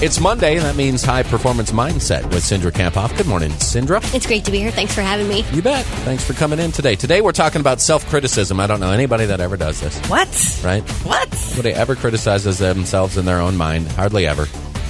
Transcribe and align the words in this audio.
It's 0.00 0.20
Monday, 0.20 0.54
and 0.54 0.64
that 0.64 0.76
means 0.76 1.02
high 1.02 1.24
performance 1.24 1.72
mindset 1.72 2.22
with 2.26 2.44
Cindra 2.44 2.70
Kamphoff. 2.70 3.16
Good 3.16 3.26
morning, 3.26 3.50
Cindra. 3.52 3.98
It's 4.14 4.28
great 4.28 4.44
to 4.44 4.52
be 4.52 4.60
here. 4.60 4.70
Thanks 4.70 4.94
for 4.94 5.00
having 5.02 5.26
me. 5.26 5.44
You 5.52 5.60
bet. 5.60 5.84
Thanks 6.04 6.22
for 6.24 6.34
coming 6.34 6.60
in 6.60 6.70
today. 6.70 6.94
Today 6.94 7.20
we're 7.20 7.32
talking 7.32 7.60
about 7.60 7.80
self 7.80 8.06
criticism. 8.08 8.60
I 8.60 8.68
don't 8.68 8.78
know 8.78 8.92
anybody 8.92 9.26
that 9.26 9.40
ever 9.40 9.56
does 9.56 9.80
this, 9.80 9.98
What? 10.08 10.28
right? 10.64 10.82
What? 11.04 11.28
Nobody 11.50 11.70
ever 11.74 11.96
criticizes 11.96 12.58
themselves 12.58 13.16
in 13.18 13.24
their 13.24 13.40
own 13.40 13.56
mind. 13.56 13.88
Hardly 13.88 14.28
ever. 14.28 14.42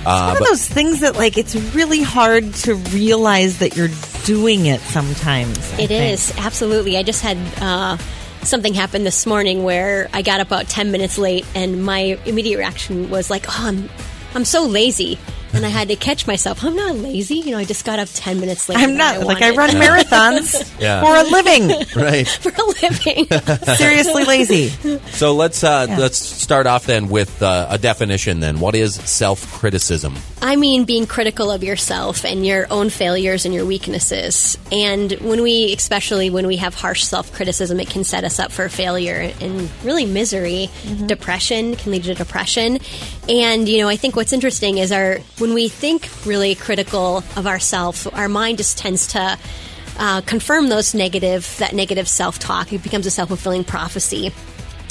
Uh, 0.05 0.27
One 0.27 0.33
of 0.33 0.39
but 0.41 0.48
those 0.51 0.69
things 0.69 1.01
that, 1.01 1.17
like, 1.17 1.39
it's 1.39 1.55
really 1.75 2.03
hard 2.03 2.53
to 2.56 2.75
realize 2.75 3.61
that 3.61 3.77
you're 3.77 3.89
doing 4.27 4.67
it 4.67 4.81
sometimes. 4.83 5.59
I 5.73 5.83
It 5.83 5.89
think. 5.89 6.12
is 6.12 6.34
absolutely. 6.37 6.98
I 6.98 7.03
just 7.03 7.23
had 7.23 7.39
uh, 7.62 7.97
something 8.43 8.75
happen 8.75 9.05
this 9.05 9.25
morning 9.25 9.62
where 9.65 10.11
I 10.12 10.20
got 10.20 10.41
up 10.41 10.48
about 10.48 10.69
ten 10.69 10.93
minutes 10.93 11.17
late, 11.17 11.47
and 11.55 11.83
my 11.83 12.19
immediate 12.27 12.59
reaction 12.59 13.09
was 13.09 13.31
like, 13.31 13.47
"Oh, 13.48 13.55
I'm, 13.69 13.89
I'm 14.35 14.45
so 14.45 14.65
lazy," 14.67 15.19
and 15.53 15.65
I 15.65 15.69
had 15.69 15.89
to 15.89 15.97
catch 15.97 16.27
myself. 16.27 16.62
I'm 16.65 16.77
not 16.77 16.97
lazy. 16.97 17.37
You 17.37 17.53
know, 17.53 17.59
I 17.59 17.65
just 17.65 17.84
got 17.84 17.98
up 17.98 18.09
ten 18.15 18.39
minutes 18.41 18.69
late. 18.69 18.79
I'm 18.79 18.97
not, 18.97 19.20
like, 19.20 19.43
I 19.43 19.51
run 19.51 19.70
marathons 19.70 20.55
Yeah. 20.81 21.01
for 21.03 21.15
a 21.17 21.23
living. 21.25 21.69
right. 21.97 22.29
for 22.43 22.51
a 22.51 22.67
living. 22.83 23.27
Seriously 23.77 24.25
lazy. 24.25 24.69
So 25.12 25.35
let's 25.35 25.65
uh, 25.65 25.87
Yeah. 25.89 25.98
let's 25.98 26.19
start 26.19 26.67
off 26.67 26.87
then 26.87 27.09
with 27.09 27.43
uh, 27.43 27.67
a 27.70 27.79
definition. 27.79 28.41
Then, 28.41 28.61
what 28.61 28.75
is 28.75 28.95
self 28.97 29.51
criticism? 29.55 30.15
I 30.41 30.55
mean, 30.55 30.84
being 30.84 31.06
critical 31.06 31.50
of 31.50 31.64
yourself 31.64 32.25
and 32.25 32.47
your 32.47 32.67
own 32.70 32.91
failures 32.91 33.44
and 33.44 33.53
your 33.53 33.67
weaknesses. 33.67 34.56
And 34.70 35.12
when 35.12 35.42
we, 35.42 35.75
especially 35.75 36.30
when 36.30 36.47
we 36.47 36.56
have 36.56 36.75
harsh 36.75 37.03
self 37.05 37.33
criticism, 37.33 37.80
it 37.80 37.91
can 37.91 38.05
set 38.05 38.22
us 38.22 38.39
up 38.39 38.53
for 38.53 38.69
failure 38.69 39.33
and 39.41 39.69
really 39.83 40.06
misery. 40.06 40.70
Depression 41.06 41.75
can 41.75 41.91
lead 41.91 42.05
to 42.05 42.14
depression. 42.14 42.78
And, 43.28 43.69
you 43.69 43.78
know, 43.78 43.89
I 43.89 43.97
think 43.97 44.14
what's 44.14 44.33
interesting 44.33 44.78
is 44.78 44.92
our, 44.92 45.19
when 45.39 45.55
we 45.55 45.69
think 45.69 46.08
really 46.25 46.55
critical 46.55 47.19
of 47.36 47.47
ourselves, 47.48 48.06
our 48.06 48.28
mind 48.28 48.58
just 48.58 48.78
tends 48.78 49.08
to 49.08 49.36
uh, 49.98 50.20
confirm 50.20 50.69
those 50.69 50.95
negative, 50.95 51.56
that 51.58 51.75
negative 51.75 52.08
self 52.08 52.39
talk. 52.39 52.73
It 52.73 52.84
becomes 52.84 53.06
a 53.06 53.11
self 53.11 53.28
fulfilling 53.28 53.64
prophecy 53.64 54.33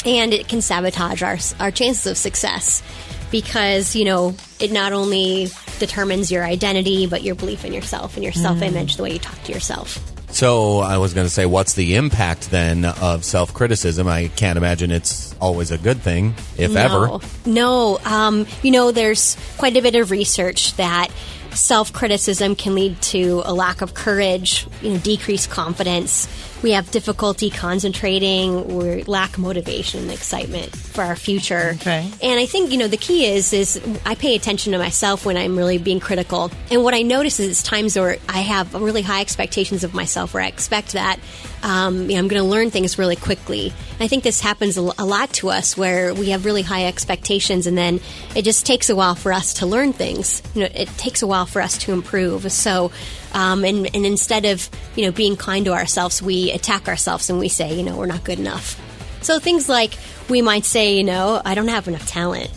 and 0.05 0.33
it 0.33 0.47
can 0.47 0.61
sabotage 0.61 1.23
our 1.23 1.37
our 1.59 1.71
chances 1.71 2.05
of 2.05 2.17
success 2.17 2.83
because 3.31 3.95
you 3.95 4.05
know 4.05 4.35
it 4.59 4.71
not 4.71 4.93
only 4.93 5.47
determines 5.79 6.31
your 6.31 6.43
identity 6.43 7.07
but 7.07 7.23
your 7.23 7.35
belief 7.35 7.65
in 7.65 7.73
yourself 7.73 8.15
and 8.15 8.23
your 8.23 8.33
hmm. 8.33 8.39
self 8.39 8.61
image, 8.61 8.97
the 8.97 9.03
way 9.03 9.13
you 9.13 9.19
talk 9.19 9.41
to 9.43 9.51
yourself. 9.51 9.99
So 10.29 10.79
I 10.79 10.97
was 10.97 11.13
going 11.13 11.25
to 11.25 11.33
say, 11.33 11.45
what's 11.45 11.73
the 11.73 11.95
impact 11.95 12.51
then 12.51 12.85
of 12.85 13.23
self 13.23 13.53
criticism? 13.53 14.07
I 14.07 14.27
can't 14.29 14.57
imagine 14.57 14.91
it's 14.91 15.26
always 15.39 15.71
a 15.71 15.77
good 15.77 16.01
thing, 16.01 16.35
if 16.57 16.75
ever. 16.75 17.07
No, 17.07 17.21
no. 17.45 17.99
Um, 18.05 18.47
you 18.61 18.71
know, 18.71 18.91
there's 18.91 19.37
quite 19.57 19.75
a 19.77 19.81
bit 19.81 19.95
of 19.95 20.11
research 20.11 20.75
that 20.75 21.09
self 21.57 21.91
criticism 21.91 22.55
can 22.55 22.75
lead 22.75 23.01
to 23.01 23.41
a 23.45 23.53
lack 23.53 23.81
of 23.81 23.93
courage, 23.93 24.67
you 24.81 24.91
know, 24.91 24.97
decreased 24.99 25.49
confidence. 25.49 26.27
We 26.63 26.71
have 26.71 26.89
difficulty 26.89 27.49
concentrating. 27.49 28.77
We 28.77 29.03
lack 29.03 29.37
motivation 29.37 30.01
and 30.01 30.11
excitement 30.11 30.75
for 30.75 31.03
our 31.03 31.15
future. 31.15 31.73
Okay. 31.75 32.09
And 32.21 32.39
I 32.39 32.45
think 32.45 32.71
you 32.71 32.77
know 32.77 32.87
the 32.87 32.97
key 32.97 33.25
is 33.25 33.53
is 33.53 33.81
I 34.05 34.15
pay 34.15 34.35
attention 34.35 34.73
to 34.73 34.79
myself 34.79 35.25
when 35.25 35.37
I'm 35.37 35.57
really 35.57 35.77
being 35.77 35.99
critical. 35.99 36.51
And 36.71 36.83
what 36.83 36.93
I 36.93 37.01
notice 37.03 37.39
is 37.39 37.61
times 37.61 37.97
where 37.97 38.17
I 38.27 38.39
have 38.39 38.73
really 38.73 39.01
high 39.01 39.21
expectations 39.21 39.83
of 39.83 39.93
myself, 39.93 40.33
where 40.33 40.43
I 40.43 40.47
expect 40.47 40.93
that 40.93 41.19
um, 41.63 42.09
you 42.09 42.15
know, 42.15 42.19
I'm 42.19 42.27
going 42.27 42.41
to 42.41 42.47
learn 42.47 42.71
things 42.71 42.97
really 42.97 43.15
quickly. 43.15 43.73
I 43.99 44.07
think 44.07 44.23
this 44.23 44.41
happens 44.41 44.77
a 44.77 44.81
lot 44.81 45.33
to 45.33 45.49
us, 45.49 45.75
where 45.75 46.13
we 46.13 46.29
have 46.29 46.45
really 46.45 46.61
high 46.61 46.85
expectations, 46.85 47.67
and 47.67 47.77
then 47.77 47.99
it 48.35 48.43
just 48.43 48.65
takes 48.65 48.89
a 48.89 48.95
while 48.95 49.15
for 49.15 49.33
us 49.33 49.55
to 49.55 49.65
learn 49.65 49.93
things. 49.93 50.41
You 50.53 50.61
know, 50.61 50.69
it 50.73 50.87
takes 50.97 51.21
a 51.21 51.27
while 51.27 51.45
for 51.45 51.61
us 51.61 51.77
to 51.79 51.93
improve. 51.93 52.51
So. 52.51 52.91
Um, 53.33 53.65
and, 53.65 53.93
and 53.93 54.05
instead 54.05 54.45
of 54.45 54.67
you 54.95 55.05
know 55.05 55.11
being 55.11 55.35
kind 55.35 55.65
to 55.65 55.73
ourselves, 55.73 56.21
we 56.21 56.51
attack 56.51 56.87
ourselves 56.87 57.29
and 57.29 57.37
we 57.37 57.49
say, 57.49 57.75
you 57.75 57.83
know, 57.83 57.97
we're 57.97 58.07
not 58.07 58.23
good 58.23 58.39
enough. 58.39 58.81
So 59.21 59.37
things 59.37 59.67
like 59.67 59.95
we 60.29 60.41
might 60.41 60.63
say, 60.63 60.95
you 60.95 61.03
know, 61.03 61.41
I 61.43 61.53
don't 61.53 61.67
have 61.67 61.87
enough 61.87 62.07
talent, 62.07 62.49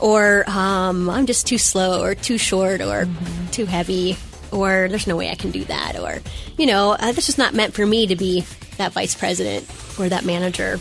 or 0.00 0.48
um, 0.48 1.10
I'm 1.10 1.26
just 1.26 1.46
too 1.46 1.58
slow, 1.58 2.02
or 2.02 2.14
too 2.14 2.38
short, 2.38 2.80
or 2.80 3.06
too 3.52 3.66
heavy, 3.66 4.16
or 4.54 4.86
there's 4.88 5.06
no 5.06 5.16
way 5.16 5.30
I 5.30 5.34
can 5.34 5.50
do 5.50 5.64
that, 5.64 5.98
or 5.98 6.22
you 6.56 6.66
know, 6.66 6.92
uh, 6.92 7.12
this 7.12 7.28
is 7.28 7.36
not 7.36 7.52
meant 7.54 7.74
for 7.74 7.84
me 7.84 8.06
to 8.06 8.16
be 8.16 8.44
that 8.78 8.92
vice 8.92 9.14
president, 9.14 9.68
or 9.98 10.08
that 10.08 10.24
manager, 10.24 10.78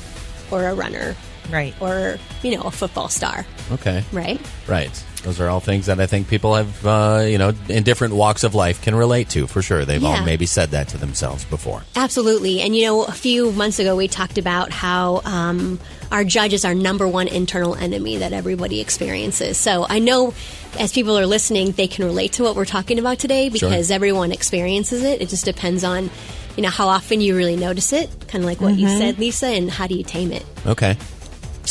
or 0.52 0.66
a 0.68 0.74
runner, 0.74 1.16
Right. 1.52 1.74
or 1.82 2.18
you 2.44 2.56
know, 2.56 2.64
a 2.64 2.72
football 2.72 3.10
star, 3.10 3.46
Okay. 3.72 4.04
right? 4.14 4.40
Right. 4.68 5.04
Those 5.24 5.40
are 5.40 5.50
all 5.50 5.62
things 5.62 5.86
that 5.86 6.00
I 6.00 6.06
think 6.06 6.28
people 6.28 6.54
have, 6.56 6.86
uh, 6.86 7.24
you 7.26 7.38
know, 7.38 7.54
in 7.70 7.84
different 7.84 8.14
walks 8.14 8.44
of 8.44 8.56
life 8.56 8.82
can 8.82 8.94
relate 8.94 9.30
to 9.30 9.48
for 9.48 9.62
sure. 9.62 9.86
They've 9.86 10.04
all 10.04 10.24
maybe 10.24 10.46
said 10.46 10.72
that 10.72 10.90
to 10.90 10.98
themselves 10.98 11.46
before. 11.46 11.82
Absolutely. 11.96 12.62
And 12.62 12.76
you 12.76 12.86
know, 12.86 13.04
a 13.06 13.12
few 13.12 13.52
months 13.54 13.80
ago, 13.80 13.96
we 13.96 14.08
talked 14.08 14.38
about 14.38 14.72
how 14.72 15.22
um, 15.24 15.80
our 16.12 16.24
judge 16.24 16.54
is 16.54 16.66
our 16.66 16.76
number 16.76 17.08
one 17.08 17.28
internal 17.28 17.76
enemy 17.76 18.18
that 18.18 18.34
everybody 18.34 18.82
experiences. 18.82 19.58
So 19.58 19.86
I 19.88 20.00
know 20.00 20.34
as 20.78 20.92
people 20.92 21.18
are 21.18 21.26
listening, 21.26 21.72
they 21.72 21.88
can 21.88 22.06
relate 22.06 22.34
to 22.34 22.44
what 22.44 22.56
we're 22.56 22.66
talking 22.66 23.00
about 23.00 23.20
today 23.20 23.50
because 23.50 23.92
everyone 23.92 24.32
experiences 24.32 25.04
it. 25.04 25.22
It 25.22 25.30
just 25.30 25.46
depends 25.46 25.84
on, 25.84 26.10
you 26.58 26.64
know, 26.64 26.70
how 26.70 26.88
often 26.88 27.22
you 27.22 27.36
really 27.36 27.56
notice 27.56 27.94
it, 27.94 28.10
kind 28.28 28.44
of 28.44 28.50
like 28.50 28.60
what 28.60 28.76
you 28.76 28.88
said, 28.88 29.20
Lisa, 29.20 29.48
and 29.48 29.72
how 29.72 29.88
do 29.88 29.96
you 29.96 30.04
tame 30.04 30.32
it. 30.32 30.46
Okay. 30.66 30.98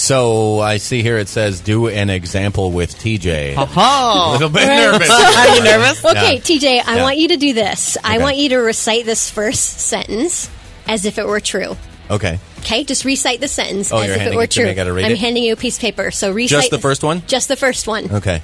So 0.03 0.59
I 0.59 0.79
see 0.79 1.01
here 1.01 1.17
it 1.17 1.29
says 1.29 1.61
do 1.61 1.87
an 1.87 2.11
example 2.11 2.73
with 2.73 2.99
TJ. 2.99 3.57
Uh-huh. 3.57 3.81
A 3.81 4.31
Oh. 4.31 4.33
little 4.33 4.49
bit 4.49 4.67
nervous. 4.67 5.09
Are 5.11 5.55
you 5.57 5.63
nervous? 5.63 6.05
Okay, 6.05 6.35
Yeah. 6.35 6.41
TJ, 6.41 6.83
I 6.85 6.97
Yeah. 6.97 7.03
want 7.05 7.19
you 7.19 7.29
to 7.29 7.37
do 7.37 7.53
this. 7.53 7.97
I 8.03 8.17
Okay. 8.17 8.23
want 8.25 8.37
you 8.37 8.49
to 8.49 8.57
recite 8.57 9.07
this 9.07 9.31
first 9.31 9.79
sentence 9.79 10.51
as 10.89 11.05
if 11.05 11.19
it 11.19 11.27
were 11.29 11.39
true. 11.39 11.77
Okay. 12.11 12.41
Okay, 12.63 12.83
just 12.83 13.05
recite 13.05 13.41
the 13.41 13.47
sentence 13.47 13.93
Oh, 13.93 13.99
as 13.99 14.07
you're 14.07 14.15
if 14.15 14.17
it 14.17 14.21
handing 14.23 14.37
were 14.39 14.43
it 14.45 14.51
to 14.51 14.61
me. 14.61 14.65
true. 14.65 14.71
I 14.73 14.75
gotta 14.75 14.93
read 14.93 15.05
I'm 15.05 15.13
it? 15.13 15.19
handing 15.19 15.45
you 15.45 15.53
a 15.53 15.57
piece 15.57 15.77
of 15.77 15.83
paper. 15.83 16.11
So 16.11 16.33
recite 16.33 16.49
Just 16.63 16.71
the 16.73 16.81
first 16.81 17.05
one? 17.05 17.23
Just 17.29 17.47
the 17.47 17.57
first 17.57 17.87
one. 17.87 18.11
Okay. 18.13 18.43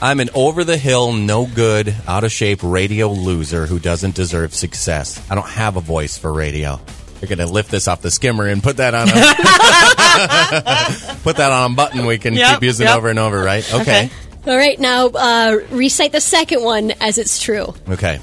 I'm 0.00 0.20
an 0.20 0.30
over 0.34 0.64
the 0.64 0.78
hill, 0.78 1.12
no 1.12 1.44
good, 1.44 1.94
out 2.08 2.24
of 2.24 2.32
shape 2.32 2.60
radio 2.62 3.10
loser 3.12 3.66
who 3.66 3.78
doesn't 3.78 4.14
deserve 4.14 4.54
success. 4.54 5.20
I 5.28 5.34
don't 5.34 5.48
have 5.50 5.76
a 5.76 5.80
voice 5.82 6.16
for 6.16 6.32
radio. 6.32 6.80
You're 7.24 7.36
going 7.36 7.46
to 7.48 7.52
lift 7.54 7.70
this 7.70 7.88
off 7.88 8.02
the 8.02 8.10
skimmer 8.10 8.46
and 8.46 8.62
put 8.62 8.76
that 8.76 8.94
on 8.94 9.08
a 9.08 9.14
put 11.22 11.36
that 11.38 11.50
on 11.52 11.72
a 11.72 11.74
button 11.74 12.04
we 12.06 12.18
can 12.18 12.34
Yep, 12.34 12.54
keep 12.54 12.62
using 12.64 12.86
yep. 12.86 12.96
over 12.98 13.08
and 13.08 13.18
over, 13.18 13.40
right? 13.42 13.64
Okay. 13.72 13.80
Okay. 14.06 14.10
All 14.46 14.56
right, 14.58 14.78
now 14.78 15.06
uh, 15.06 15.60
recite 15.70 16.12
the 16.12 16.20
second 16.20 16.62
one 16.62 16.90
as 17.00 17.16
it's 17.16 17.40
true. 17.40 17.74
Okay. 17.88 18.20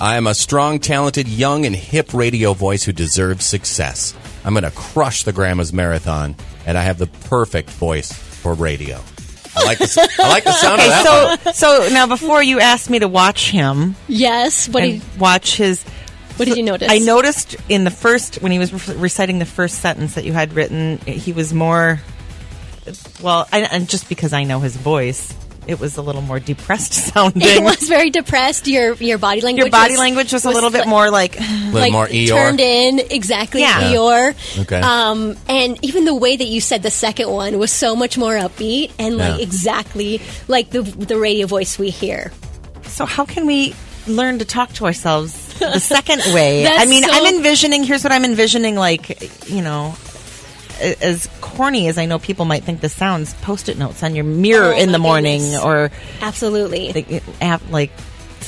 I 0.00 0.16
am 0.16 0.28
a 0.28 0.34
strong, 0.34 0.78
talented, 0.78 1.26
young, 1.26 1.66
and 1.66 1.74
hip 1.74 2.14
radio 2.14 2.52
voice 2.52 2.84
who 2.84 2.92
deserves 2.92 3.44
success. 3.44 4.14
I'm 4.44 4.54
going 4.54 4.62
to 4.62 4.70
crush 4.70 5.24
the 5.24 5.32
Grandma's 5.32 5.72
Marathon, 5.72 6.36
and 6.64 6.78
I 6.78 6.82
have 6.82 6.98
the 6.98 7.08
perfect 7.08 7.70
voice 7.70 8.12
for 8.12 8.54
radio. 8.54 9.00
I 9.56 9.64
like 9.64 9.78
the, 9.78 10.08
I 10.20 10.28
like 10.28 10.44
the 10.44 10.52
sound 10.52 10.80
Okay, 10.80 10.84
of 10.86 11.04
that 11.04 11.40
one. 11.44 11.54
so 11.54 11.78
so 11.82 11.88
now 11.92 12.06
before 12.06 12.40
you 12.40 12.60
asked 12.60 12.88
me 12.90 13.00
to 13.00 13.08
watch 13.08 13.50
him 13.50 13.96
Yes. 14.06 14.68
What 14.68 14.84
and 14.84 15.00
did 15.00 15.20
watch 15.20 15.56
his 15.56 15.84
What 16.38 16.46
did 16.48 16.56
you 16.56 16.62
notice? 16.62 16.88
I 16.90 16.98
noticed 16.98 17.56
in 17.68 17.84
the 17.84 17.90
first 17.90 18.36
when 18.42 18.52
he 18.52 18.58
was 18.58 18.72
re- 18.88 18.96
reciting 18.96 19.38
the 19.38 19.44
first 19.46 19.80
sentence 19.80 20.14
that 20.14 20.24
you 20.24 20.32
had 20.32 20.54
written, 20.54 20.98
he 20.98 21.32
was 21.32 21.52
more 21.52 22.00
well, 23.22 23.46
I, 23.52 23.60
and 23.62 23.88
just 23.88 24.08
because 24.08 24.32
I 24.32 24.44
know 24.44 24.60
his 24.60 24.74
voice, 24.76 25.34
it 25.66 25.78
was 25.78 25.98
a 25.98 26.02
little 26.02 26.22
more 26.22 26.40
depressed 26.40 26.92
sounding. 27.12 27.42
it 27.44 27.62
was 27.62 27.86
very 27.88 28.08
depressed. 28.08 28.66
Your 28.66 28.94
your 28.94 29.18
body 29.18 29.42
language. 29.42 29.64
Your 29.64 29.70
body 29.70 29.92
was- 29.92 29.98
language 29.98 30.32
was, 30.32 30.44
a 30.46 30.50
little 30.50 30.70
bit 30.70 30.86
more 30.86 31.10
like 31.10 31.38
A 31.40 31.42
little 31.42 31.80
like 31.80 31.92
more 31.92 32.06
Eeyore. 32.06 32.28
turned 32.28 32.60
in 32.60 33.00
exactly 33.10 33.60
Yeah. 33.60 33.92
Eeyore. 33.92 34.60
Okay. 34.62 34.80
Um, 34.80 35.36
and 35.48 35.78
even 35.84 36.06
the 36.06 36.14
way 36.14 36.36
that 36.36 36.46
you 36.46 36.60
said 36.62 36.82
the 36.82 36.90
second 36.90 37.28
one 37.30 37.58
was 37.58 37.70
so 37.70 37.94
much 37.94 38.16
more 38.16 38.34
upbeat 38.34 38.92
and 38.98 39.18
like 39.18 39.38
Yeah. 39.38 39.44
exactly 39.44 40.22
like 40.46 40.70
the 40.70 40.80
the 40.82 41.18
radio 41.18 41.46
voice 41.46 41.78
we 41.78 41.90
hear. 41.90 42.32
So 42.84 43.04
how 43.04 43.26
can 43.26 43.44
we 43.44 43.74
learn 44.06 44.38
to 44.38 44.46
talk 44.46 44.72
to 44.74 44.86
ourselves 44.86 45.47
the 45.58 45.78
second 45.80 46.22
way? 46.34 46.62
That's 46.64 46.82
I 46.82 46.86
mean, 46.86 47.04
so- 47.04 47.10
I'm 47.12 47.34
envisioning. 47.34 47.84
Here's 47.84 48.02
what 48.04 48.12
I'm 48.12 48.24
envisioning. 48.24 48.74
Like, 48.76 49.48
you 49.50 49.62
know, 49.62 49.94
as 50.80 51.28
corny 51.40 51.88
as 51.88 51.98
I 51.98 52.06
know 52.06 52.18
people 52.18 52.44
might 52.44 52.64
think 52.64 52.80
this 52.80 52.94
sounds, 52.94 53.34
post-it 53.34 53.78
notes 53.78 54.02
on 54.02 54.14
your 54.14 54.24
mirror 54.24 54.72
Oh, 54.74 54.78
in 54.78 54.92
the 54.92 54.98
morning, 54.98 55.40
goodness. 55.40 55.62
or 55.62 55.90
Absolutely. 56.20 56.92
like, 56.92 57.22
like 57.70 57.90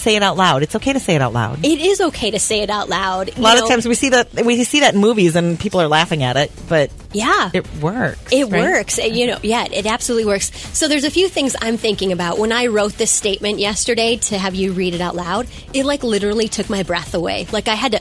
say 0.00 0.17
it 0.17 0.23
out 0.23 0.37
loud. 0.37 0.62
It's 0.62 0.75
okay 0.76 0.93
to 0.93 1.00
say 1.00 1.14
it 1.14 1.23
out 1.23 1.32
loud. 1.32 1.64
It 1.64 1.81
is 1.81 2.00
okay 2.00 2.31
to 2.31 2.38
say 2.38 2.61
it 2.61 2.70
out 2.70 2.88
loud. 2.88 3.37
A 3.37 3.41
lot 3.41 3.58
of 3.58 3.69
times 3.69 3.87
we 3.87 3.94
see 3.94 4.11
that 4.11 4.44
we 4.44 4.64
see 4.64 4.81
that 4.81 4.94
in 4.94 5.00
movies 5.00 5.37
and 5.37 5.58
people 5.58 5.81
are 5.81 5.88
laughing 5.88 6.23
at 6.23 6.37
it, 6.37 6.50
but 6.69 6.91
yeah, 7.12 7.50
it 7.52 7.67
works. 7.76 8.20
It 8.32 8.49
right? 8.49 8.62
works. 8.62 8.99
You 8.99 9.29
know, 9.29 9.38
yeah, 9.43 9.67
it 9.70 9.87
absolutely 9.87 10.26
works. 10.26 10.50
So 10.76 10.88
there's 10.88 11.05
a 11.05 11.11
few 11.11 11.29
things 11.29 11.55
I'm 11.61 11.76
thinking 11.76 12.12
about 12.12 12.38
when 12.38 12.52
I 12.52 12.67
wrote 12.67 12.94
this 12.94 13.11
statement 13.11 13.58
yesterday 13.58 14.17
to 14.17 14.38
have 14.38 14.55
you 14.55 14.73
read 14.73 14.94
it 14.94 15.00
out 15.00 15.14
loud. 15.14 15.47
It 15.73 15.85
like 15.85 16.03
literally 16.03 16.49
took 16.49 16.70
my 16.70 16.82
breath 16.82 17.14
away. 17.14 17.46
Like 17.53 17.69
I 17.69 17.75
had 17.75 17.93
to 17.93 18.00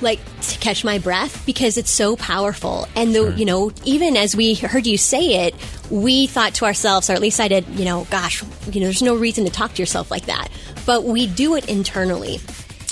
like 0.00 0.20
to 0.42 0.58
catch 0.58 0.84
my 0.84 0.98
breath 0.98 1.44
because 1.46 1.76
it's 1.76 1.90
so 1.90 2.16
powerful. 2.16 2.86
And 2.94 3.14
the, 3.14 3.32
you 3.32 3.44
know, 3.44 3.72
even 3.84 4.16
as 4.16 4.36
we 4.36 4.54
heard 4.54 4.86
you 4.86 4.98
say 4.98 5.46
it, 5.46 5.54
we 5.90 6.26
thought 6.26 6.54
to 6.54 6.64
ourselves, 6.64 7.10
or 7.10 7.14
at 7.14 7.20
least 7.20 7.40
I 7.40 7.48
did, 7.48 7.66
you 7.68 7.84
know, 7.84 8.06
gosh, 8.10 8.42
you 8.70 8.80
know, 8.80 8.86
there's 8.86 9.02
no 9.02 9.16
reason 9.16 9.44
to 9.44 9.50
talk 9.50 9.74
to 9.74 9.82
yourself 9.82 10.10
like 10.10 10.26
that. 10.26 10.48
But 10.86 11.04
we 11.04 11.26
do 11.26 11.54
it 11.56 11.68
internally. 11.68 12.38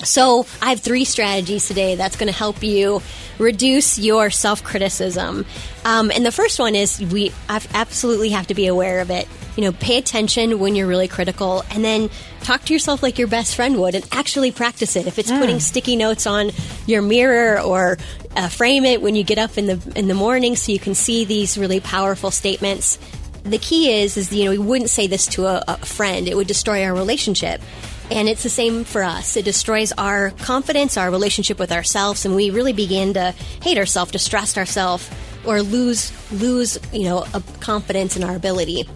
So, 0.04 0.46
I 0.60 0.70
have 0.70 0.80
three 0.80 1.06
strategies 1.06 1.66
today 1.66 1.94
that's 1.94 2.16
going 2.16 2.30
to 2.30 2.38
help 2.38 2.62
you 2.62 3.00
reduce 3.38 3.98
your 3.98 4.28
self 4.28 4.62
criticism. 4.62 5.46
Um, 5.86 6.10
and 6.10 6.24
the 6.24 6.32
first 6.32 6.58
one 6.58 6.74
is 6.74 7.00
we 7.00 7.32
absolutely 7.48 8.28
have 8.30 8.46
to 8.48 8.54
be 8.54 8.66
aware 8.66 9.00
of 9.00 9.10
it. 9.10 9.26
You 9.56 9.64
know, 9.64 9.72
pay 9.72 9.98
attention 9.98 10.58
when 10.58 10.74
you're 10.74 10.86
really 10.86 11.08
critical 11.08 11.64
and 11.70 11.84
then 11.84 12.10
talk 12.42 12.64
to 12.66 12.72
yourself 12.72 13.02
like 13.02 13.18
your 13.18 13.28
best 13.28 13.56
friend 13.56 13.78
would 13.80 13.94
and 13.94 14.06
actually 14.12 14.52
practice 14.52 14.96
it. 14.96 15.06
If 15.06 15.18
it's 15.18 15.30
mm. 15.30 15.40
putting 15.40 15.60
sticky 15.60 15.96
notes 15.96 16.26
on 16.26 16.50
your 16.86 17.02
mirror 17.02 17.60
or 17.60 17.98
uh, 18.36 18.48
frame 18.48 18.84
it 18.84 19.00
when 19.00 19.16
you 19.16 19.24
get 19.24 19.38
up 19.38 19.56
in 19.58 19.66
the 19.66 19.92
in 19.96 20.08
the 20.08 20.14
morning 20.14 20.56
so 20.56 20.70
you 20.70 20.78
can 20.78 20.94
see 20.94 21.24
these 21.24 21.56
really 21.56 21.80
powerful 21.80 22.30
statements. 22.30 22.98
The 23.44 23.58
key 23.58 24.02
is 24.02 24.16
is 24.16 24.32
you 24.32 24.44
know 24.44 24.50
we 24.50 24.58
wouldn't 24.58 24.90
say 24.90 25.06
this 25.06 25.26
to 25.28 25.46
a, 25.46 25.64
a 25.66 25.76
friend; 25.78 26.28
it 26.28 26.36
would 26.36 26.46
destroy 26.46 26.84
our 26.84 26.94
relationship. 26.94 27.60
And 28.08 28.28
it's 28.28 28.44
the 28.44 28.50
same 28.50 28.84
for 28.84 29.02
us. 29.02 29.36
It 29.36 29.44
destroys 29.44 29.90
our 29.98 30.30
confidence, 30.30 30.96
our 30.96 31.10
relationship 31.10 31.58
with 31.58 31.72
ourselves, 31.72 32.24
and 32.24 32.36
we 32.36 32.50
really 32.50 32.72
begin 32.72 33.14
to 33.14 33.34
hate 33.62 33.78
ourselves, 33.78 34.12
distrust 34.12 34.58
ourselves, 34.58 35.10
or 35.44 35.62
lose 35.62 36.12
lose 36.30 36.78
you 36.92 37.04
know 37.04 37.24
confidence 37.60 38.16
in 38.16 38.22
our 38.22 38.36
ability. 38.36 38.86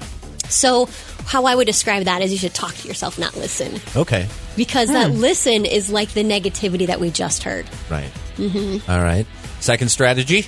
So, 0.51 0.89
how 1.25 1.45
I 1.45 1.55
would 1.55 1.67
describe 1.67 2.05
that 2.05 2.23
is 2.23 2.33
you 2.33 2.39
should 2.39 2.55
talk 2.55 2.75
to 2.75 2.89
yourself, 2.89 3.19
not 3.19 3.37
listen. 3.37 3.81
Okay. 3.97 4.29
Because 4.57 4.89
hmm. 4.89 4.95
that 4.95 5.11
listen 5.13 5.65
is 5.65 5.91
like 5.91 6.11
the 6.11 6.25
negativity 6.25 6.87
that 6.89 7.01
we 7.01 7.11
just 7.11 7.43
heard. 7.43 7.69
Right. 7.89 8.11
Mm-hmm. 8.37 8.91
All 8.91 9.01
right. 9.01 9.27
Second 9.61 9.89
strategy. 9.89 10.47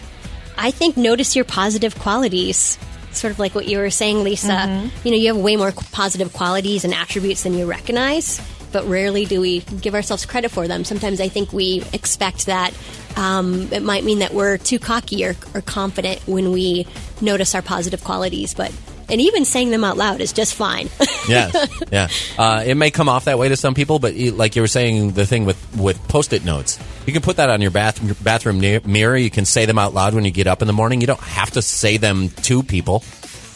I 0.59 0.71
think 0.71 0.97
notice 0.97 1.35
your 1.35 1.45
positive 1.45 1.99
qualities 1.99 2.79
sort 3.15 3.33
of 3.33 3.39
like 3.39 3.55
what 3.55 3.67
you 3.69 3.79
were 3.79 3.91
saying, 3.91 4.25
Lisa. 4.25 4.49
Mm-hmm. 4.49 5.07
You 5.07 5.11
know, 5.11 5.17
you 5.17 5.35
have 5.35 5.37
way 5.37 5.57
more 5.57 5.73
positive 5.73 6.33
qualities 6.33 6.85
and 6.85 6.95
attributes 6.95 7.43
than 7.43 7.55
you 7.55 7.67
recognize, 7.67 8.41
but 8.73 8.87
rarely 8.87 9.25
do 9.25 9.41
we 9.41 9.61
give 9.61 9.95
ourselves 9.95 10.27
credit 10.27 10.51
for 10.51 10.67
them. 10.67 10.85
Sometimes 10.85 11.21
I 11.21 11.29
think 11.29 11.53
we 11.53 11.85
expect 11.93 12.47
that 12.47 12.73
um, 13.17 13.73
it 13.73 13.83
might 13.83 14.05
mean 14.05 14.21
that 14.21 14.33
we're 14.33 14.59
too 14.59 14.79
cocky 14.79 15.25
or, 15.25 15.37
or 15.55 15.61
confident 15.61 16.21
when 16.27 16.53
we 16.53 16.87
notice 17.21 17.55
our 17.55 17.63
positive 17.63 18.03
qualities, 18.03 18.55
but 18.55 18.73
and 19.13 19.21
even 19.21 19.45
saying 19.45 19.71
them 19.71 19.85
out 19.85 19.99
loud 19.99 20.23
is 20.23 20.33
just 20.33 20.55
fine. 20.55 20.89
yes, 21.29 21.55
yeah. 21.93 22.09
Uh, 22.39 22.65
it 22.67 22.75
may 22.77 22.91
come 22.91 23.11
off 23.11 23.27
that 23.27 23.39
way 23.39 23.51
to 23.51 23.57
some 23.57 23.75
people, 23.75 23.99
but 23.99 24.17
like 24.17 24.57
you 24.57 24.63
were 24.63 24.69
saying, 24.69 25.13
the 25.13 25.27
thing 25.27 25.45
with 25.45 25.77
with 25.77 26.03
post-it 26.09 26.45
notes, 26.45 26.79
you 27.07 27.13
can 27.13 27.21
put 27.21 27.37
that 27.37 27.51
on 27.51 27.61
your 27.61 27.71
bath, 27.71 28.25
bathroom 28.25 28.59
mirror. 28.61 29.17
You 29.17 29.31
can 29.31 29.45
say 29.45 29.67
them 29.67 29.79
out 29.79 29.93
loud 29.93 30.15
when 30.15 30.25
you 30.25 30.31
get 30.31 30.47
up 30.47 30.63
in 30.63 30.67
the 30.67 30.73
morning. 30.73 31.03
You 31.03 31.07
don't 31.07 31.21
have 31.21 31.51
to 31.53 31.63
say 31.63 31.99
them 31.99 32.31
to 32.31 32.63
people. 32.63 33.05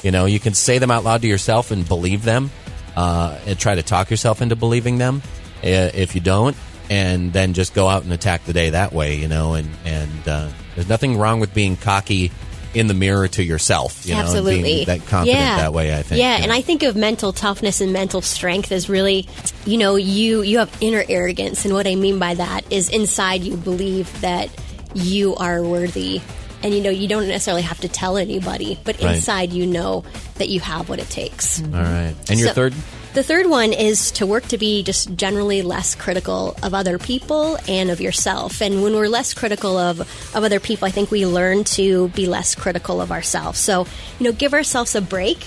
You 0.02 0.10
know, 0.10 0.26
you 0.26 0.38
can 0.38 0.52
say 0.52 0.78
them 0.78 0.90
out 0.90 1.04
loud 1.04 1.22
to 1.22 1.28
yourself 1.28 1.70
and 1.70 1.88
believe 1.88 2.22
them, 2.22 2.50
uh, 2.94 3.38
and 3.46 3.58
try 3.58 3.74
to 3.74 3.82
talk 3.82 4.10
yourself 4.10 4.42
into 4.42 4.56
believing 4.56 4.98
them. 4.98 5.22
Uh, 5.64 5.90
if 5.94 6.14
you 6.14 6.20
don't, 6.20 6.54
and 6.90 7.32
then 7.32 7.54
just 7.54 7.74
go 7.74 7.88
out 7.88 8.02
and 8.02 8.12
attack 8.12 8.44
the 8.44 8.52
day 8.52 8.70
that 8.70 8.92
way, 8.92 9.16
you 9.16 9.26
know, 9.26 9.54
and 9.54 9.70
and 9.86 10.28
uh, 10.28 10.50
there's 10.74 10.88
nothing 10.88 11.16
wrong 11.16 11.40
with 11.40 11.54
being 11.54 11.78
cocky 11.78 12.30
in 12.76 12.88
the 12.88 12.94
mirror 12.94 13.26
to 13.26 13.43
yourself. 13.43 14.05
You 14.06 14.14
know, 14.14 14.20
Absolutely, 14.20 14.84
that 14.84 15.06
confident 15.06 15.38
yeah. 15.38 15.56
that 15.56 15.73
way. 15.73 15.96
I 15.96 16.02
think. 16.02 16.20
Yeah, 16.20 16.37
and 16.37 16.52
I 16.52 16.61
think 16.61 16.82
of 16.82 16.94
mental 16.94 17.32
toughness 17.32 17.81
and 17.81 17.93
mental 17.93 18.20
strength 18.20 18.70
as 18.70 18.90
really, 18.90 19.26
you 19.64 19.78
know, 19.78 19.96
you 19.96 20.43
you 20.43 20.58
have 20.58 20.76
inner 20.81 21.02
arrogance, 21.08 21.64
and 21.64 21.73
what 21.73 21.87
I 21.87 21.94
mean 21.94 22.19
by 22.19 22.34
that 22.34 22.70
is 22.70 22.90
inside 22.90 23.43
you 23.43 23.56
believe 23.56 24.20
that 24.20 24.50
you 24.94 25.34
are 25.37 25.62
worthy. 25.62 26.20
And 26.62 26.75
you 26.75 26.82
know, 26.82 26.90
you 26.90 27.06
don't 27.06 27.28
necessarily 27.28 27.62
have 27.62 27.81
to 27.81 27.88
tell 27.88 28.17
anybody, 28.17 28.78
but 28.84 29.00
right. 29.00 29.17
inside 29.17 29.52
you 29.52 29.67
know 29.67 30.05
that 30.37 30.49
you 30.49 30.61
have 30.61 30.88
what 30.88 30.99
it 30.99 31.08
takes. 31.08 31.62
All 31.62 31.69
right. 31.70 32.14
And 32.28 32.38
your 32.38 32.49
so, 32.49 32.55
third? 32.55 32.75
The 33.16 33.22
third 33.22 33.46
one 33.46 33.72
is 33.72 34.10
to 34.10 34.26
work 34.26 34.46
to 34.48 34.58
be 34.58 34.82
just 34.82 35.16
generally 35.16 35.62
less 35.62 35.94
critical 35.94 36.54
of 36.62 36.74
other 36.74 36.98
people 36.98 37.56
and 37.66 37.90
of 37.90 37.98
yourself. 37.98 38.60
And 38.60 38.82
when 38.82 38.92
we're 38.92 39.08
less 39.08 39.32
critical 39.32 39.78
of, 39.78 40.00
of 40.36 40.44
other 40.44 40.60
people, 40.60 40.86
I 40.86 40.90
think 40.90 41.10
we 41.10 41.24
learn 41.24 41.64
to 41.64 42.08
be 42.08 42.26
less 42.26 42.54
critical 42.54 43.00
of 43.00 43.10
ourselves. 43.10 43.58
So, 43.58 43.86
you 44.18 44.24
know, 44.24 44.32
give 44.32 44.52
ourselves 44.52 44.94
a 44.94 45.00
break. 45.00 45.38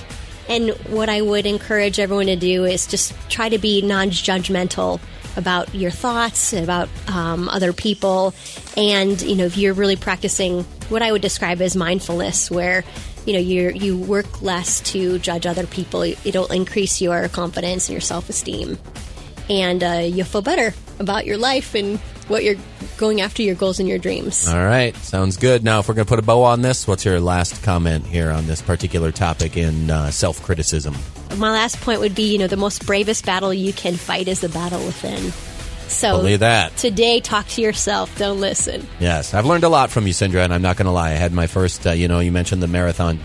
And 0.47 0.71
what 0.87 1.09
I 1.09 1.21
would 1.21 1.45
encourage 1.45 1.99
everyone 1.99 2.25
to 2.25 2.35
do 2.35 2.65
is 2.65 2.87
just 2.87 3.13
try 3.29 3.49
to 3.49 3.59
be 3.59 3.83
non 3.83 4.09
judgmental 4.09 4.99
about 5.37 5.75
your 5.75 5.91
thoughts, 5.91 6.53
about 6.53 6.89
um, 7.07 7.47
other 7.49 7.71
people. 7.71 8.33
And, 8.77 9.21
you 9.21 9.35
know, 9.35 9.45
if 9.45 9.57
you're 9.57 9.75
really 9.75 9.95
practicing 9.95 10.63
what 10.89 11.03
I 11.03 11.11
would 11.11 11.21
describe 11.21 11.61
as 11.61 11.75
mindfulness, 11.75 12.49
where 12.49 12.83
you 13.29 13.35
know 13.35 13.41
you 13.41 13.69
you 13.69 13.95
work 13.95 14.41
less 14.41 14.79
to 14.91 15.19
judge 15.19 15.45
other 15.45 15.67
people. 15.67 16.01
It'll 16.01 16.51
increase 16.51 16.99
your 16.99 17.27
confidence 17.29 17.87
and 17.87 17.93
your 17.93 18.01
self 18.01 18.27
esteem, 18.27 18.79
and 19.47 19.83
uh, 19.83 20.01
you'll 20.03 20.25
feel 20.25 20.41
better 20.41 20.73
about 20.97 21.27
your 21.27 21.37
life 21.37 21.75
and 21.75 21.99
what 22.27 22.43
you're 22.43 22.55
going 22.97 23.21
after 23.21 23.43
your 23.43 23.53
goals 23.53 23.79
and 23.79 23.87
your 23.87 23.99
dreams. 23.99 24.47
All 24.47 24.65
right, 24.65 24.95
sounds 24.95 25.37
good. 25.37 25.63
Now, 25.63 25.79
if 25.79 25.87
we're 25.87 25.93
going 25.93 26.07
to 26.07 26.09
put 26.09 26.17
a 26.17 26.23
bow 26.23 26.41
on 26.41 26.63
this, 26.63 26.87
what's 26.87 27.05
your 27.05 27.19
last 27.19 27.61
comment 27.61 28.03
here 28.07 28.31
on 28.31 28.47
this 28.47 28.63
particular 28.63 29.11
topic 29.11 29.55
in 29.55 29.91
uh, 29.91 30.09
self 30.09 30.41
criticism? 30.41 30.95
My 31.37 31.51
last 31.51 31.79
point 31.81 31.99
would 31.99 32.15
be, 32.15 32.31
you 32.31 32.39
know, 32.39 32.47
the 32.47 32.57
most 32.57 32.87
bravest 32.87 33.27
battle 33.27 33.53
you 33.53 33.73
can 33.73 33.93
fight 33.93 34.27
is 34.27 34.41
the 34.41 34.49
battle 34.49 34.83
within. 34.83 35.31
So 35.89 36.17
believe 36.17 36.39
that. 36.39 36.77
Today, 36.77 37.19
talk 37.19 37.47
to 37.49 37.61
yourself. 37.61 38.15
Don't 38.17 38.39
listen. 38.39 38.87
Yes, 38.99 39.33
I've 39.33 39.45
learned 39.45 39.63
a 39.63 39.69
lot 39.69 39.89
from 39.89 40.07
you, 40.07 40.13
Cindra, 40.13 40.43
and 40.43 40.53
I'm 40.53 40.61
not 40.61 40.77
going 40.77 40.85
to 40.85 40.91
lie. 40.91 41.09
I 41.09 41.15
had 41.15 41.33
my 41.33 41.47
first. 41.47 41.85
Uh, 41.85 41.91
you 41.91 42.07
know, 42.07 42.19
you 42.19 42.31
mentioned 42.31 42.61
the 42.61 42.67
marathon 42.67 43.19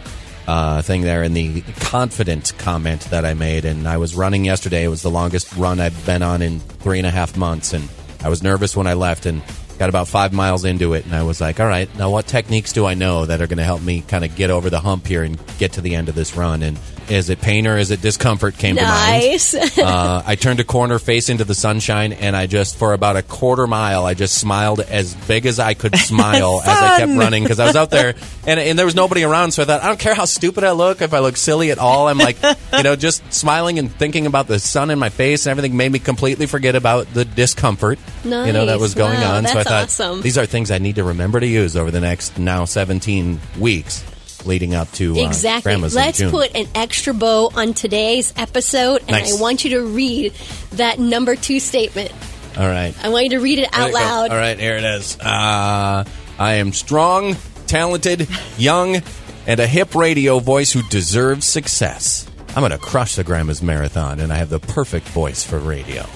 uh, 0.47 0.83
thing 0.83 1.03
there 1.03 1.23
and 1.23 1.37
the 1.37 1.61
confident 1.81 2.53
comment 2.59 3.03
that 3.11 3.25
I 3.25 3.35
made, 3.35 3.65
and 3.65 3.87
I 3.87 3.99
was 3.99 4.15
running 4.15 4.45
yesterday. 4.45 4.85
It 4.85 4.89
was 4.89 5.03
the 5.03 5.11
longest 5.11 5.55
run 5.57 5.81
I've 5.81 6.07
been 6.07 6.23
on 6.23 6.43
in 6.43 6.61
three 6.61 6.99
and 6.99 7.07
a 7.07 7.11
half 7.11 7.37
months, 7.37 7.73
and 7.73 7.89
I 8.23 8.29
was 8.29 8.43
nervous 8.43 8.77
when 8.77 8.87
I 8.87 8.95
left, 8.95 9.27
and 9.27 9.43
got 9.79 9.89
about 9.89 10.09
five 10.09 10.33
miles 10.33 10.65
into 10.65 10.95
it, 10.95 11.05
and 11.05 11.15
I 11.15 11.23
was 11.23 11.41
like, 11.41 11.61
all 11.61 11.67
right, 11.67 11.93
now 11.99 12.11
what 12.11 12.27
techniques 12.27 12.73
do 12.73 12.87
I 12.87 12.95
know 12.95 13.27
that 13.27 13.41
are 13.41 13.47
going 13.47 13.59
to 13.59 13.65
help 13.65 13.83
me 13.83 14.03
kind 14.03 14.25
of 14.25 14.37
get 14.37 14.51
over 14.51 14.71
the 14.71 14.81
hump 14.81 15.07
here 15.07 15.23
and 15.23 15.39
get 15.59 15.73
to 15.73 15.81
the 15.81 15.95
end 15.95 16.09
of 16.09 16.15
this 16.15 16.37
run? 16.37 16.63
And 16.63 16.79
is 17.11 17.31
it 17.31 17.41
pain 17.41 17.67
or 17.67 17.77
is 17.79 17.91
it 17.91 18.01
discomfort 18.01 18.57
came 18.57 18.77
nice. 18.77 19.53
to 19.53 19.59
mind? 19.59 19.79
uh, 19.79 20.23
I 20.27 20.35
turned 20.35 20.61
a 20.61 20.65
corner 20.65 20.99
face 20.99 21.29
into 21.29 21.45
the 21.45 21.55
sunshine, 21.55 22.13
and 22.13 22.37
I 22.37 22.47
just, 22.47 22.77
for 22.77 22.93
about 22.93 23.17
a 23.17 23.23
quarter 23.23 23.67
mile, 23.67 24.05
I 24.05 24.15
just 24.15 24.39
smiled 24.39 24.81
as 24.81 25.15
big 25.15 25.47
as 25.47 25.59
I 25.59 25.75
could 25.75 25.97
smile 25.99 26.61
as 26.63 26.69
I 26.69 26.99
kept 26.99 27.19
running 27.19 27.43
because 27.43 27.61
I 27.61 27.67
was 27.67 27.77
out 27.77 27.91
there 27.91 28.15
and, 28.47 28.61
and 28.61 28.79
there 28.79 28.87
was 28.87 28.95
nobody 28.95 29.25
around. 29.25 29.53
So 29.53 29.63
I 29.63 29.67
thought, 29.67 29.83
I 29.83 29.89
don't 29.89 30.01
care 30.01 30.15
how 30.15 30.25
stupid 30.25 30.65
I 30.65 30.73
look, 30.73 31.03
if 31.03 31.15
I 31.15 31.21
look 31.21 31.37
silly 31.37 31.71
at 31.71 31.79
all. 31.79 32.09
I'm 32.09 32.19
like, 32.19 32.37
you 32.77 32.83
know, 32.83 32.97
just 32.97 33.33
smiling 33.33 33.79
and 33.79 33.91
thinking 33.93 34.27
about 34.27 34.47
the 34.47 34.59
sun 34.59 34.91
in 34.91 34.99
my 34.99 35.09
face 35.09 35.47
and 35.47 35.51
everything 35.51 35.77
made 35.77 35.93
me 35.93 35.99
completely 35.99 36.47
forget 36.47 36.75
about 36.75 37.13
the 37.13 37.25
discomfort, 37.25 37.99
nice. 38.25 38.47
you 38.47 38.53
know, 38.53 38.67
that 38.67 38.81
was 38.81 38.95
going 38.95 39.21
wow, 39.21 39.37
on. 39.37 39.47
So 39.47 39.59
I 39.59 39.65
thought, 39.65 39.85
awesome. 39.85 40.23
these 40.23 40.39
are 40.39 40.47
things 40.47 40.71
I 40.71 40.79
need 40.79 40.97
to 40.97 41.05
remember 41.05 41.41
to 41.41 41.47
use 41.47 41.77
over 41.77 41.91
the 41.91 42.01
next 42.01 42.39
now 42.39 42.65
17 42.65 43.41
weeks 43.59 44.05
leading 44.47 44.75
up 44.75 44.91
to 44.93 45.19
uh, 45.19 45.27
exactly. 45.27 45.71
Grandma's 45.71 45.95
Let's 45.95 46.21
in 46.21 46.31
June. 46.31 46.31
put 46.31 46.55
an 46.55 46.67
extra 46.75 47.15
bow 47.15 47.51
on 47.55 47.75
today's 47.75 48.33
episode, 48.37 49.01
and 49.03 49.11
nice. 49.11 49.37
I 49.37 49.41
want 49.41 49.65
you 49.65 49.71
to 49.71 49.83
read 49.83 50.33
that 50.73 50.99
number 50.99 51.37
two 51.37 51.61
statement. 51.61 52.13
All 52.57 52.67
right. 52.67 52.95
I 53.03 53.09
want 53.09 53.25
you 53.25 53.31
to 53.31 53.41
read 53.41 53.59
it 53.59 53.69
out 53.73 53.93
loud. 53.93 54.31
All 54.31 54.37
right, 54.37 54.59
here 54.59 54.77
it 54.77 54.85
is. 54.85 55.19
Uh, 55.19 56.05
I 56.39 56.55
am 56.55 56.73
strong, 56.73 57.37
talented, 57.67 58.29
young, 58.57 59.03
and 59.47 59.61
a 59.61 59.67
hip 59.67 59.95
radio 59.95 60.39
voice 60.39 60.73
who 60.73 60.83
deserves 60.89 61.47
success. 61.47 62.27
I'm 62.51 62.61
going 62.61 62.71
to 62.71 62.79
crush 62.79 63.17
the 63.17 63.25
Grandma's 63.25 63.63
Marathon, 63.63 64.21
and 64.21 64.33
I 64.33 64.37
have 64.37 64.51
the 64.51 64.61
perfect 64.61 65.09
voice 65.09 65.43
for 65.43 65.59
radio. 65.59 66.07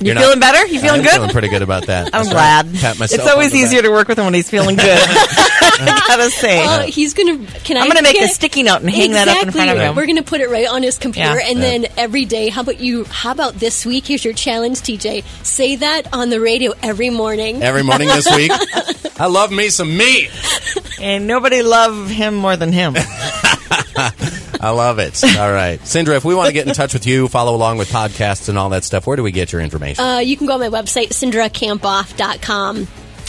You 0.00 0.14
feeling 0.14 0.40
better? 0.40 0.66
You 0.66 0.80
feeling 0.80 1.00
I'm 1.00 1.02
good? 1.04 1.12
Feeling 1.12 1.30
pretty 1.30 1.48
good 1.48 1.62
about 1.62 1.86
that. 1.86 2.10
I'm 2.14 2.24
glad. 2.28 2.66
Right. 2.66 2.80
Pat 2.80 2.98
myself 2.98 3.20
it's 3.20 3.30
always 3.30 3.54
easier 3.54 3.80
back. 3.82 3.88
to 3.88 3.92
work 3.92 4.08
with 4.08 4.18
him 4.18 4.24
when 4.24 4.34
he's 4.34 4.50
feeling 4.50 4.76
good. 4.76 4.98
I 5.00 6.02
gotta 6.08 6.30
say. 6.30 6.64
Uh, 6.64 6.82
he's 6.86 7.14
gonna. 7.14 7.38
Can 7.64 7.76
I'm 7.76 7.84
I 7.84 7.88
gonna 7.88 8.02
make 8.02 8.14
get, 8.14 8.30
a 8.30 8.32
sticky 8.34 8.62
note 8.64 8.80
and 8.82 8.90
hang 8.90 9.10
exactly. 9.10 9.32
that 9.34 9.40
up 9.40 9.46
in 9.46 9.52
front 9.52 9.70
of 9.70 9.76
him. 9.78 9.94
We're 9.96 10.06
gonna 10.06 10.22
put 10.22 10.40
it 10.40 10.48
right 10.50 10.68
on 10.68 10.82
his 10.82 10.98
computer, 10.98 11.38
Yeah. 11.38 11.48
and 11.48 11.58
Yeah. 11.58 11.64
then 11.64 11.86
every 11.96 12.24
day. 12.24 12.48
How 12.48 12.62
about 12.62 12.80
you? 12.80 13.04
How 13.04 13.30
about 13.32 13.54
this 13.54 13.84
week? 13.86 14.06
Here's 14.06 14.24
your 14.24 14.34
challenge, 14.34 14.78
TJ. 14.80 15.24
Say 15.44 15.76
that 15.76 16.12
on 16.12 16.30
the 16.30 16.40
radio 16.40 16.72
every 16.82 17.10
morning. 17.10 17.62
Every 17.62 17.82
morning 17.82 18.08
this 18.08 18.28
week. 18.34 18.50
I 19.20 19.26
love 19.26 19.52
me 19.52 19.68
some 19.68 19.96
meat. 19.96 20.30
And 21.00 21.26
nobody 21.26 21.62
love 21.62 22.08
him 22.08 22.34
more 22.34 22.56
than 22.56 22.72
him. 22.72 22.94
I 24.62 24.70
love 24.70 24.98
it. 25.00 25.22
All 25.38 25.52
right. 25.52 25.80
Cindra, 25.80 26.16
if 26.16 26.24
we 26.24 26.34
want 26.34 26.46
to 26.46 26.52
get 26.52 26.66
in 26.68 26.74
touch 26.74 26.94
with 26.94 27.06
you, 27.06 27.28
follow 27.28 27.54
along 27.56 27.78
with 27.78 27.90
podcasts 27.90 28.48
and 28.48 28.56
all 28.56 28.70
that 28.70 28.84
stuff, 28.84 29.06
where 29.06 29.16
do 29.16 29.22
we 29.22 29.32
get 29.32 29.52
your 29.52 29.60
information? 29.60 30.04
Uh, 30.04 30.18
you 30.18 30.36
can 30.36 30.46
go 30.46 30.54
on 30.54 30.60
my 30.60 30.68
website, 30.68 31.08
cindrakamphoff.com. 31.08 32.86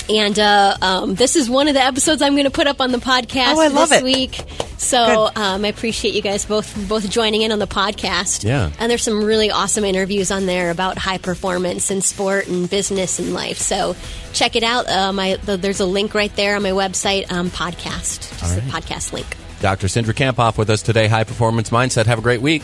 And 0.09 0.37
uh, 0.37 0.75
um, 0.81 1.15
this 1.15 1.37
is 1.37 1.49
one 1.49 1.69
of 1.69 1.75
the 1.75 1.81
episodes 1.81 2.21
I'm 2.21 2.33
going 2.33 2.43
to 2.43 2.51
put 2.51 2.67
up 2.67 2.81
on 2.81 2.91
the 2.91 2.97
podcast 2.97 3.53
Oh, 3.55 3.61
I 3.61 3.67
love 3.69 3.89
this 3.89 4.01
it. 4.01 4.03
week. 4.03 4.41
So 4.77 5.29
um, 5.33 5.63
I 5.63 5.69
appreciate 5.69 6.13
you 6.13 6.21
guys 6.21 6.45
both 6.45 6.75
both 6.89 7.09
joining 7.09 7.41
in 7.41 7.53
on 7.53 7.59
the 7.59 7.67
podcast. 7.67 8.43
Yeah. 8.43 8.69
And 8.79 8.91
there's 8.91 9.01
some 9.03 9.23
really 9.23 9.49
awesome 9.49 9.85
interviews 9.85 10.29
on 10.29 10.45
there 10.45 10.71
about 10.71 10.97
high 10.97 11.19
performance 11.19 11.89
and 11.89 12.03
sport 12.03 12.47
and 12.49 12.69
business 12.69 13.17
and 13.19 13.33
life. 13.33 13.59
So 13.59 13.95
check 14.33 14.57
it 14.57 14.63
out. 14.63 14.89
Uh, 14.89 15.13
my 15.13 15.37
the, 15.37 15.55
there's 15.55 15.79
a 15.79 15.85
link 15.85 16.13
right 16.13 16.35
there 16.35 16.57
on 16.57 16.63
my 16.63 16.71
website, 16.71 17.31
um, 17.31 17.49
podcast, 17.49 18.37
just 18.39 18.55
the 18.55 18.61
podcast 18.61 19.13
link. 19.13 19.37
Dr. 19.63 19.87
Cindra 19.87 20.13
Kamphoff 20.13 20.57
with 20.57 20.69
us 20.69 20.81
today, 20.81 21.07
High 21.07 21.23
Performance 21.23 21.69
Mindset. 21.69 22.05
Have 22.07 22.19
a 22.19 22.21
great 22.21 22.41
week. 22.41 22.63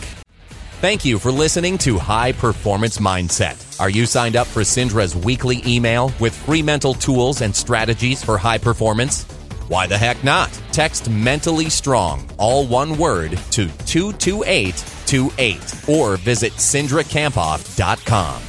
Thank 0.82 1.06
you 1.06 1.18
for 1.18 1.32
listening 1.32 1.78
to 1.80 1.98
High 1.98 2.34
Performance 2.34 2.98
Mindset. 2.98 3.80
Are 3.80 3.90
you 3.90 4.06
signed 4.06 4.36
up 4.36 4.48
for 4.48 4.64
Cindra's 4.64 5.16
weekly 5.16 5.64
email 5.66 6.12
with 6.20 6.36
free 6.36 6.62
mental 6.62 6.94
tools 6.94 7.40
and 7.40 7.56
strategies 7.56 8.22
for 8.22 8.38
high 8.38 8.58
performance? 8.58 9.24
Why 9.70 9.88
the 9.88 9.98
heck 9.98 10.22
not? 10.26 10.50
Text 10.74 11.10
mentally 11.10 11.70
strong, 11.70 12.30
all 12.38 12.68
one 12.68 12.98
word, 12.98 13.40
to 13.52 13.70
22828 13.86 15.88
or 15.88 16.18
visit 16.18 16.52
cindrakamphoff.com. 16.52 18.49